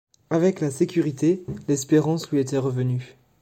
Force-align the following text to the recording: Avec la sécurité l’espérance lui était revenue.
Avec 0.31 0.61
la 0.61 0.71
sécurité 0.71 1.43
l’espérance 1.67 2.31
lui 2.31 2.39
était 2.39 2.57
revenue. 2.57 3.15